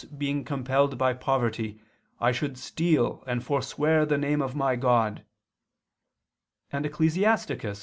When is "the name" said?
4.03-4.41